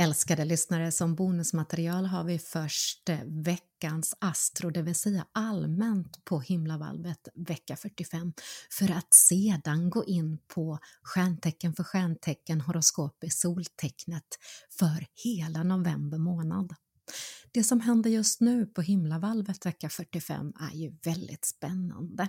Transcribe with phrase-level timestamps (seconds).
[0.00, 6.40] Älskade lyssnare, som bonusmaterial har vi först eh, veckans astro, det vill säga allmänt på
[6.40, 8.32] himlavalvet vecka 45,
[8.70, 14.26] för att sedan gå in på stjärntecken för stjärntecken, horoskop i soltecknet
[14.78, 16.74] för hela november månad.
[17.52, 22.28] Det som händer just nu på himlavalvet vecka 45 är ju väldigt spännande.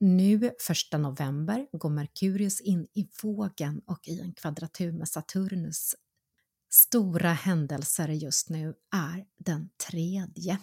[0.00, 5.94] Nu, 1 november, går Merkurius in i vågen och i en kvadratur med Saturnus
[6.74, 10.58] stora händelser just nu är den tredje.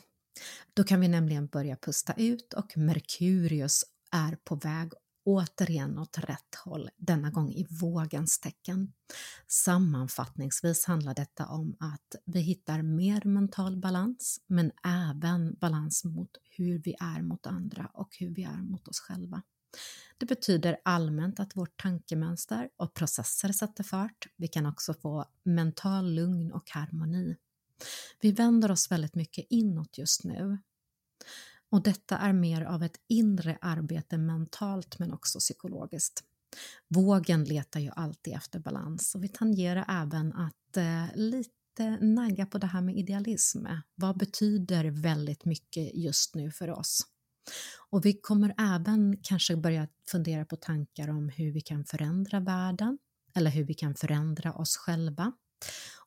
[0.74, 4.92] Då kan vi nämligen börja pusta ut och Merkurius är på väg
[5.26, 8.94] återigen åt rätt håll, denna gång i vågens tecken.
[9.48, 16.80] Sammanfattningsvis handlar detta om att vi hittar mer mental balans, men även balans mot hur
[16.80, 19.42] vi är mot andra och hur vi är mot oss själva.
[20.18, 24.28] Det betyder allmänt att vårt tankemönster och processer sätter fart.
[24.38, 27.36] Vi kan också få mental lugn och harmoni.
[28.22, 30.58] Vi vänder oss väldigt mycket inåt just nu.
[31.70, 36.24] Och detta är mer av ett inre arbete mentalt men också psykologiskt.
[36.88, 42.58] Vågen letar ju alltid efter balans och vi tangerar även att eh, lite nagga på
[42.58, 43.66] det här med idealism.
[43.96, 47.02] Vad betyder väldigt mycket just nu för oss?
[47.90, 52.98] Och vi kommer även kanske börja fundera på tankar om hur vi kan förändra världen
[53.36, 55.34] eller hur vi kan förändra oss själva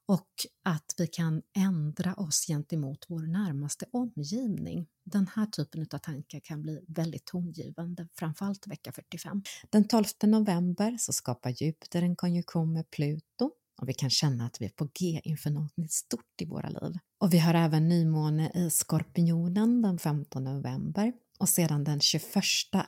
[0.07, 0.29] och
[0.63, 4.87] att vi kan ändra oss gentemot vår närmaste omgivning.
[5.05, 9.43] Den här typen av tankar kan bli väldigt tongivande, framförallt vecka 45.
[9.71, 14.61] Den 12 november så skapar Jupiter en konjunktion med Pluto och vi kan känna att
[14.61, 16.99] vi är på G inför något stort i våra liv.
[17.19, 22.25] Och vi har även nymåne i Skorpionen den 15 november och sedan den 21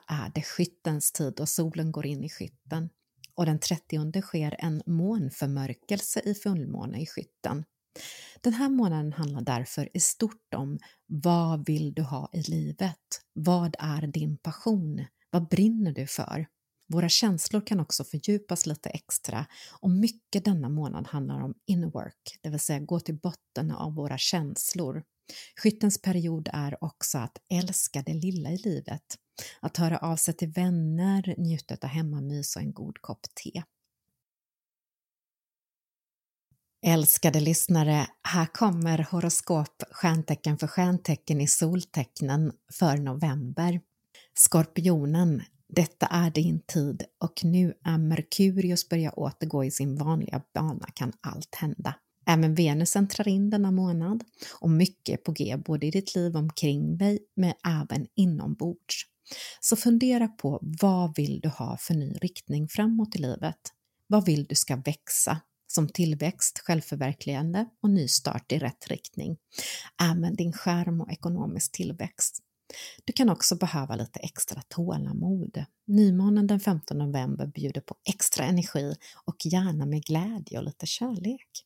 [0.08, 2.90] är det skyttens tid och solen går in i skytten
[3.34, 7.64] och den 30 sker en månförmörkelse i fullmåne i skytten.
[8.40, 13.20] Den här månaden handlar därför i stort om vad vill du ha i livet?
[13.32, 15.04] Vad är din passion?
[15.30, 16.46] Vad brinner du för?
[16.88, 19.46] Våra känslor kan också fördjupas lite extra
[19.80, 23.94] och mycket denna månad handlar om inner work, det vill säga gå till botten av
[23.94, 25.02] våra känslor.
[25.56, 29.18] Skyttens period är också att älska det lilla i livet,
[29.60, 33.62] att höra av sig till vänner, njuta av hemmamys och en god kopp te.
[36.86, 43.80] Älskade lyssnare, här kommer horoskop stjärntecken för stjärntecken i soltecknen för november.
[44.34, 50.86] Skorpionen, detta är din tid och nu är Merkurius börjar återgå i sin vanliga bana
[50.94, 51.94] kan allt hända.
[52.26, 54.24] Även Venus entrar in denna månad
[54.60, 59.06] och mycket är på G både i ditt liv omkring dig men även inombords.
[59.60, 63.60] Så fundera på vad vill du ha för ny riktning framåt i livet?
[64.06, 65.40] Vad vill du ska växa?
[65.66, 69.36] Som tillväxt, självförverkligande och nystart i rätt riktning.
[70.02, 72.38] Även din skärm och ekonomisk tillväxt.
[73.04, 75.64] Du kan också behöva lite extra tålamod.
[75.86, 81.64] Nymånen den 15 november bjuder på extra energi och gärna med glädje och lite kärlek.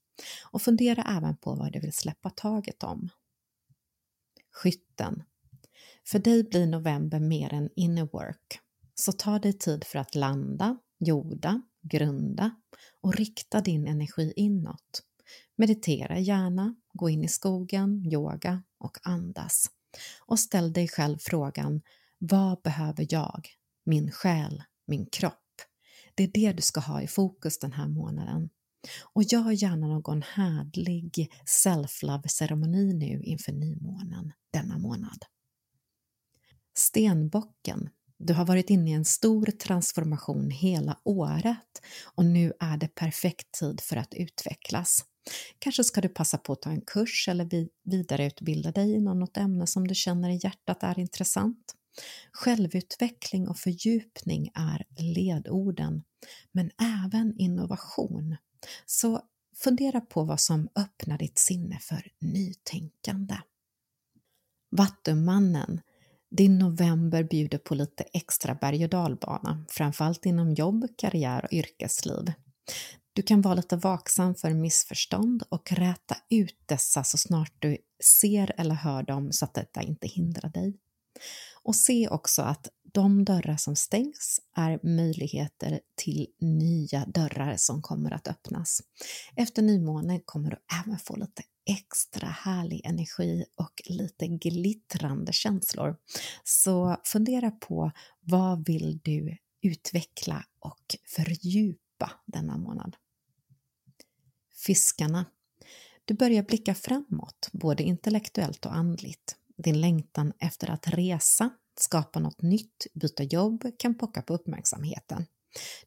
[0.51, 3.09] Och fundera även på vad du vill släppa taget om.
[4.53, 5.23] Skytten.
[6.07, 8.61] För dig blir november mer en inner work,
[8.95, 12.51] så ta dig tid för att landa, jorda, grunda
[13.01, 15.03] och rikta din energi inåt.
[15.57, 19.71] Meditera gärna, gå in i skogen, yoga och andas.
[20.27, 21.83] Och ställ dig själv frågan,
[22.19, 23.49] vad behöver jag,
[23.85, 25.35] min själ, min kropp?
[26.15, 28.51] Det är det du ska ha i fokus den här månaden.
[29.03, 35.25] Och gör gärna någon härlig self-love-ceremoni nu inför nymånen denna månad.
[36.79, 37.89] Stenbocken.
[38.19, 41.83] Du har varit inne i en stor transformation hela året
[42.15, 45.05] och nu är det perfekt tid för att utvecklas.
[45.59, 49.67] Kanske ska du passa på att ta en kurs eller vidareutbilda dig inom något ämne
[49.67, 51.75] som du känner i hjärtat är intressant.
[52.33, 56.03] Självutveckling och fördjupning är ledorden,
[56.53, 56.71] men
[57.05, 58.37] även innovation.
[58.87, 59.23] Så
[59.57, 63.37] fundera på vad som öppnar ditt sinne för nytänkande.
[64.71, 65.81] Vattumannen,
[66.31, 72.33] din november bjuder på lite extra berg och dalbana, framförallt inom jobb, karriär och yrkesliv.
[73.13, 78.55] Du kan vara lite vaksam för missförstånd och räta ut dessa så snart du ser
[78.57, 80.79] eller hör dem så att detta inte hindrar dig.
[81.63, 88.11] Och se också att de dörrar som stängs är möjligheter till nya dörrar som kommer
[88.11, 88.83] att öppnas.
[89.37, 95.97] Efter nymånen kommer du även få lite extra härlig energi och lite glittrande känslor.
[96.45, 102.97] Så fundera på vad vill du utveckla och fördjupa denna månad?
[104.67, 105.25] Fiskarna.
[106.05, 109.37] Du börjar blicka framåt, både intellektuellt och andligt.
[109.57, 111.51] Din längtan efter att resa,
[111.81, 115.27] skapa något nytt, byta jobb kan pocka på uppmärksamheten.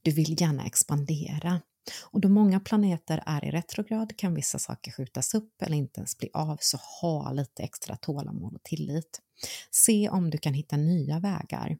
[0.02, 1.62] Du vill gärna expandera.
[2.02, 6.18] Och då många planeter är i retrograd kan vissa saker skjutas upp eller inte ens
[6.18, 9.22] bli av, så ha lite extra tålamod och tillit.
[9.72, 11.78] Se om du kan hitta nya vägar.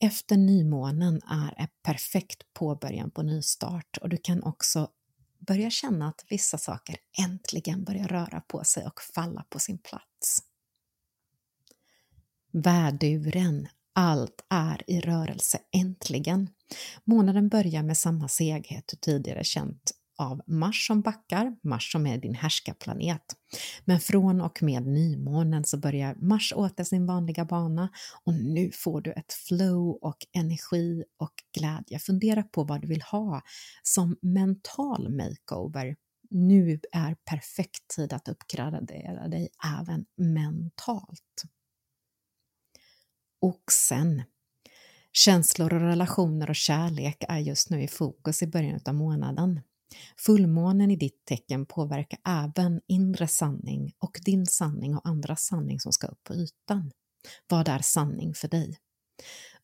[0.00, 4.88] Efter nymånen är en perfekt påbörjan på nystart och du kan också
[5.38, 10.42] börja känna att vissa saker äntligen börjar röra på sig och falla på sin plats.
[12.56, 16.48] Värduren, allt är i rörelse äntligen.
[17.04, 22.18] Månaden börjar med samma seghet du tidigare känt av Mars som backar, Mars som är
[22.18, 23.22] din härskarplanet.
[23.84, 27.88] Men från och med nymånen så börjar Mars åter sin vanliga bana
[28.24, 31.98] och nu får du ett flow och energi och glädje.
[31.98, 33.42] Fundera på vad du vill ha
[33.82, 35.96] som mental makeover.
[36.30, 39.48] Nu är perfekt tid att uppgradera dig
[39.80, 41.44] även mentalt.
[43.44, 44.22] Oxen
[45.12, 49.60] Känslor och relationer och kärlek är just nu i fokus i början av månaden.
[50.16, 55.92] Fullmånen i ditt tecken påverkar även inre sanning och din sanning och andras sanning som
[55.92, 56.92] ska upp på ytan.
[57.48, 58.78] Vad är sanning för dig?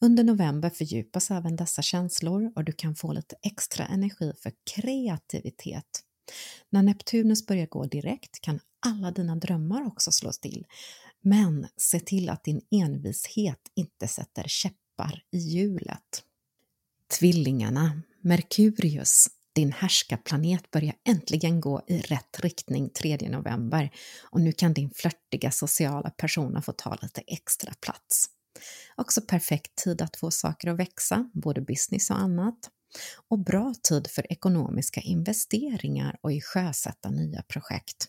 [0.01, 6.05] Under november fördjupas även dessa känslor och du kan få lite extra energi för kreativitet.
[6.71, 10.67] När Neptunus börjar gå direkt kan alla dina drömmar också slås till.
[11.23, 16.25] Men se till att din envishet inte sätter käppar i hjulet.
[17.19, 23.91] Tvillingarna, Merkurius, din härskarplanet börjar äntligen gå i rätt riktning 3 november
[24.23, 28.27] och nu kan din flörtiga sociala persona få ta lite extra plats.
[28.97, 32.71] Också perfekt tid att få saker att växa, både business och annat.
[33.29, 38.09] Och bra tid för ekonomiska investeringar och i sjösätta nya projekt.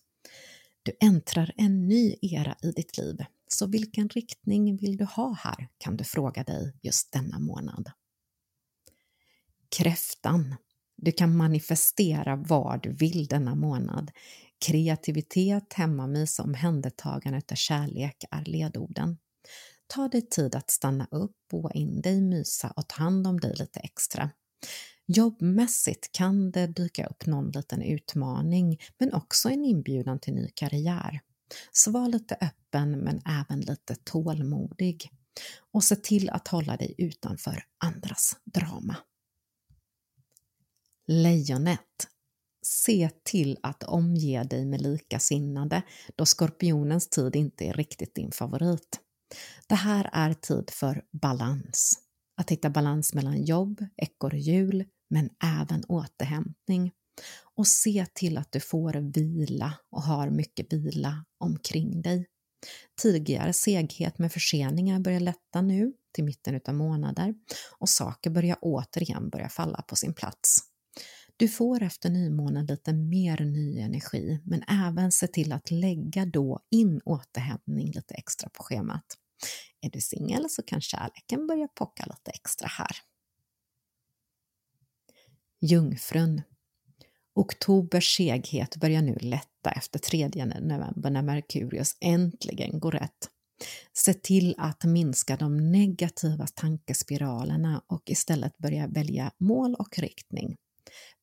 [0.84, 5.70] Du äntrar en ny era i ditt liv, så vilken riktning vill du ha här
[5.78, 7.92] kan du fråga dig just denna månad.
[9.78, 10.56] Kräftan
[11.02, 14.12] du kan manifestera vad du vill denna månad.
[14.66, 19.18] Kreativitet, hemmamys och omhändertagande av kärlek är ledorden.
[19.88, 23.56] Ta dig tid att stanna upp, boa in dig, mysa och ta hand om dig
[23.56, 24.30] lite extra.
[25.08, 31.22] Jobbmässigt kan det dyka upp någon liten utmaning men också en inbjudan till ny karriär.
[31.72, 35.10] Så var lite öppen men även lite tålmodig.
[35.72, 38.98] Och se till att hålla dig utanför andras drama.
[41.08, 42.08] Lejonet.
[42.66, 45.82] Se till att omge dig med likasinnade
[46.16, 49.00] då skorpionens tid inte är riktigt din favorit.
[49.68, 52.00] Det här är tid för balans.
[52.42, 56.92] Att hitta balans mellan jobb, ekorrhjul, men även återhämtning.
[57.56, 62.28] Och se till att du får vila och har mycket vila omkring dig.
[63.02, 67.36] Tidigare seghet med förseningar börjar lätta nu till mitten av månader
[67.80, 70.60] och saker börjar återigen börja falla på sin plats.
[71.38, 76.60] Du får efter nymånen lite mer ny energi, men även se till att lägga då
[76.72, 79.18] in återhämtning lite extra på schemat.
[79.82, 82.96] Är du singel så kan kärleken börja pocka lite extra här.
[85.62, 86.42] Jungfrun
[87.34, 93.30] Oktobers seghet börjar nu lätta efter 3 november när Merkurius äntligen går rätt.
[93.94, 100.56] Se till att minska de negativa tankespiralerna och istället börja välja mål och riktning.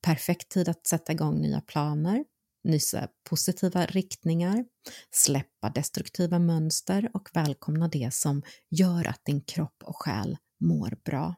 [0.03, 2.25] Perfekt tid att sätta igång nya planer,
[2.69, 4.65] nysa positiva riktningar,
[5.11, 11.35] släppa destruktiva mönster och välkomna det som gör att din kropp och själ mår bra.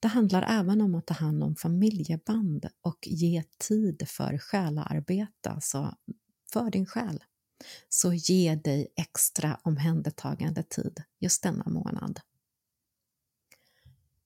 [0.00, 5.94] Det handlar även om att ta hand om familjeband och ge tid för själarbete, alltså
[6.52, 7.24] för din själ.
[7.88, 12.20] Så ge dig extra omhändertagande tid just denna månad.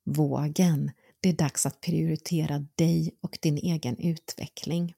[0.04, 0.90] Vågen
[1.22, 4.94] det är dags att prioritera dig och din egen utveckling.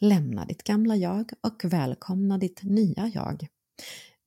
[0.00, 3.46] Lämna ditt gamla jag och välkomna ditt nya jag.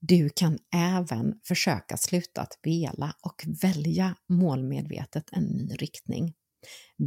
[0.00, 6.34] Du kan även försöka sluta att vela och välja målmedvetet en ny riktning.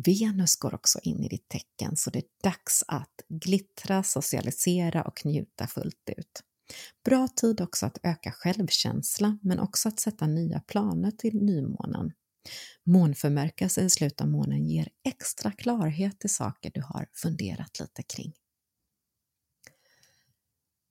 [0.05, 5.25] Venus går också in i ditt tecken så det är dags att glittra, socialisera och
[5.25, 6.43] njuta fullt ut.
[7.05, 12.11] Bra tid också att öka självkänsla men också att sätta nya planer till nymånen.
[12.91, 18.33] Månförmörkelse i slutet av månen ger extra klarhet till saker du har funderat lite kring.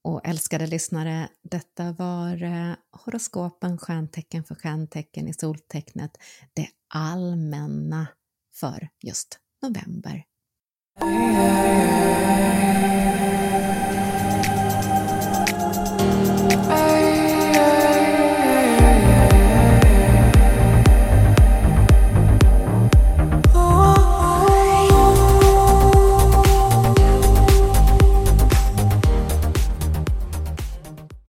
[0.04, 6.18] Och älskade lyssnare, detta var eh, horoskopen stjärntecken för stjärntecken i soltecknet,
[6.54, 8.06] det allmänna
[8.54, 10.24] för just november.